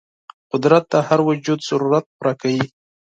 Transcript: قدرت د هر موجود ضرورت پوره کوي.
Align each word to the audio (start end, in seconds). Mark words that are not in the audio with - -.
قدرت 0.51 0.83
د 0.91 0.95
هر 1.07 1.19
موجود 1.27 1.59
ضرورت 1.69 2.05
پوره 2.15 2.33
کوي. 2.41 2.63